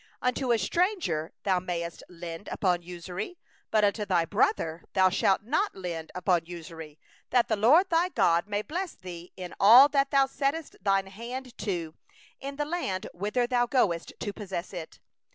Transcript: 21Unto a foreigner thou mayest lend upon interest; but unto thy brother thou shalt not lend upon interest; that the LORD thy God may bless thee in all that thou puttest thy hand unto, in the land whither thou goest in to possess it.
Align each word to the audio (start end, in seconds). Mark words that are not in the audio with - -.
21Unto 0.23 0.51
a 0.51 0.57
foreigner 0.57 1.31
thou 1.43 1.59
mayest 1.59 2.01
lend 2.09 2.47
upon 2.47 2.81
interest; 2.81 3.35
but 3.69 3.83
unto 3.83 4.03
thy 4.03 4.25
brother 4.25 4.83
thou 4.93 5.09
shalt 5.11 5.43
not 5.43 5.75
lend 5.75 6.11
upon 6.15 6.39
interest; 6.47 6.97
that 7.29 7.47
the 7.47 7.55
LORD 7.55 7.87
thy 7.91 8.09
God 8.09 8.47
may 8.47 8.63
bless 8.63 8.95
thee 8.95 9.31
in 9.37 9.53
all 9.59 9.87
that 9.89 10.09
thou 10.09 10.25
puttest 10.25 10.75
thy 10.83 11.07
hand 11.07 11.45
unto, 11.53 11.93
in 12.39 12.55
the 12.55 12.65
land 12.65 13.07
whither 13.13 13.45
thou 13.45 13.67
goest 13.67 14.09
in 14.09 14.17
to 14.17 14.33
possess 14.33 14.73
it. 14.73 14.99